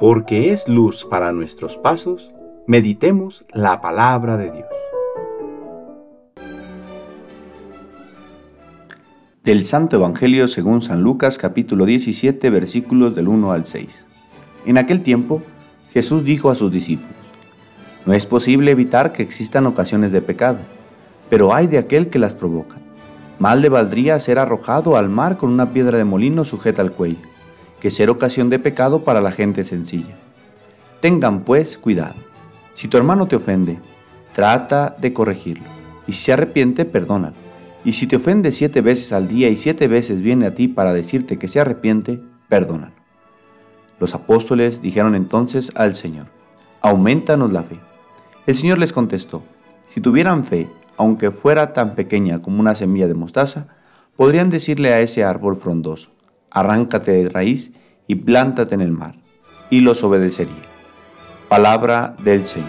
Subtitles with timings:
[0.00, 2.30] porque es luz para nuestros pasos,
[2.66, 4.66] meditemos la palabra de Dios.
[9.44, 14.06] Del Santo Evangelio según San Lucas capítulo 17 versículos del 1 al 6.
[14.64, 15.42] En aquel tiempo
[15.92, 17.12] Jesús dijo a sus discípulos,
[18.06, 20.60] No es posible evitar que existan ocasiones de pecado,
[21.28, 22.76] pero hay de aquel que las provoca.
[23.38, 27.29] Mal le valdría ser arrojado al mar con una piedra de molino sujeta al cuello
[27.80, 30.16] que ser ocasión de pecado para la gente sencilla.
[31.00, 32.14] Tengan pues cuidado.
[32.74, 33.80] Si tu hermano te ofende,
[34.32, 35.66] trata de corregirlo,
[36.06, 37.34] y si se arrepiente, perdónalo.
[37.84, 40.92] Y si te ofende siete veces al día y siete veces viene a ti para
[40.92, 42.94] decirte que se arrepiente, perdónalo.
[43.98, 46.26] Los apóstoles dijeron entonces al Señor,
[46.80, 47.80] aumentanos la fe.
[48.46, 49.42] El Señor les contestó,
[49.86, 53.68] si tuvieran fe, aunque fuera tan pequeña como una semilla de mostaza,
[54.16, 56.10] podrían decirle a ese árbol frondoso,
[56.50, 57.72] arráncate de raíz
[58.06, 59.16] y plántate en el mar,
[59.70, 60.62] y los obedecería.
[61.48, 62.68] Palabra del Señor.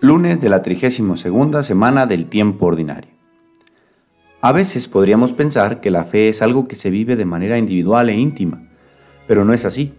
[0.00, 3.10] Lunes de la 32 semana del tiempo ordinario.
[4.42, 8.10] A veces podríamos pensar que la fe es algo que se vive de manera individual
[8.10, 8.68] e íntima,
[9.26, 9.94] pero no es así.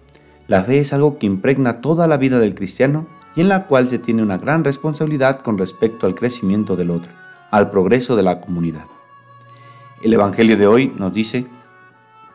[0.48, 3.90] La fe es algo que impregna toda la vida del cristiano y en la cual
[3.90, 7.25] se tiene una gran responsabilidad con respecto al crecimiento del otro
[7.56, 8.84] al progreso de la comunidad.
[10.02, 11.48] El Evangelio de hoy nos dice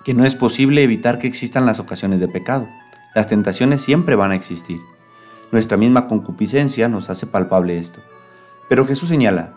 [0.03, 2.67] que no es posible evitar que existan las ocasiones de pecado.
[3.15, 4.81] Las tentaciones siempre van a existir.
[5.53, 8.01] Nuestra misma concupiscencia nos hace palpable esto.
[8.71, 9.53] Pero Jesús señala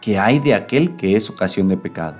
[0.00, 2.18] que hay de aquel que es ocasión de pecado,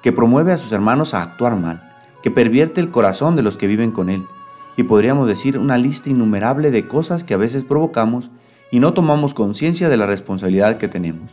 [0.00, 3.66] que promueve a sus hermanos a actuar mal, que pervierte el corazón de los que
[3.66, 4.28] viven con él,
[4.76, 8.30] y podríamos decir una lista innumerable de cosas que a veces provocamos
[8.70, 11.32] y no tomamos conciencia de la responsabilidad que tenemos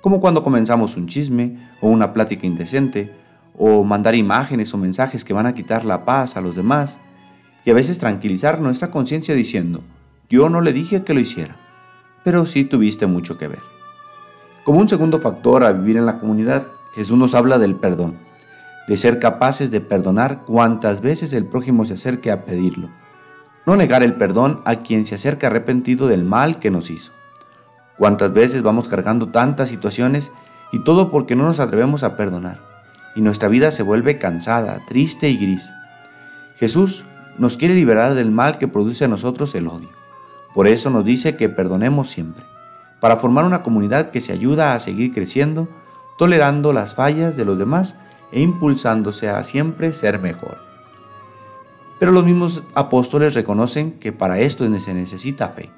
[0.00, 3.14] como cuando comenzamos un chisme o una plática indecente,
[3.56, 6.98] o mandar imágenes o mensajes que van a quitar la paz a los demás,
[7.64, 9.82] y a veces tranquilizar nuestra conciencia diciendo,
[10.30, 11.56] yo no le dije que lo hiciera,
[12.24, 13.60] pero sí tuviste mucho que ver.
[14.64, 18.16] Como un segundo factor a vivir en la comunidad, Jesús nos habla del perdón,
[18.88, 22.88] de ser capaces de perdonar cuantas veces el prójimo se acerque a pedirlo,
[23.66, 27.12] no negar el perdón a quien se acerca arrepentido del mal que nos hizo.
[28.00, 30.32] ¿Cuántas veces vamos cargando tantas situaciones
[30.72, 32.58] y todo porque no nos atrevemos a perdonar?
[33.14, 35.70] Y nuestra vida se vuelve cansada, triste y gris.
[36.56, 37.04] Jesús
[37.36, 39.90] nos quiere liberar del mal que produce a nosotros el odio.
[40.54, 42.42] Por eso nos dice que perdonemos siempre,
[43.00, 45.68] para formar una comunidad que se ayuda a seguir creciendo,
[46.16, 47.96] tolerando las fallas de los demás
[48.32, 50.56] e impulsándose a siempre ser mejor.
[51.98, 55.68] Pero los mismos apóstoles reconocen que para esto se necesita fe,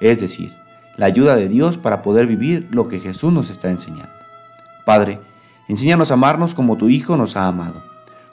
[0.00, 0.59] es decir,
[0.96, 4.12] la ayuda de Dios para poder vivir lo que Jesús nos está enseñando.
[4.84, 5.20] Padre,
[5.68, 7.82] enséñanos a amarnos como tu Hijo nos ha amado.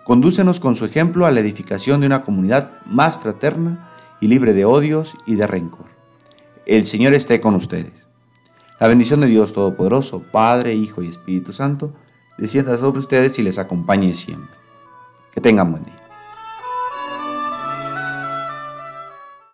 [0.04, 3.90] Condúcenos con su ejemplo a la edificación de una comunidad más fraterna
[4.22, 5.86] y libre de odios y de rencor.
[6.66, 8.08] El Señor esté con ustedes.
[8.80, 11.94] La bendición de Dios Todopoderoso, Padre, Hijo y Espíritu Santo,
[12.38, 14.56] descienda sobre ustedes y les acompañe siempre.
[15.32, 16.07] Que tengan buen día.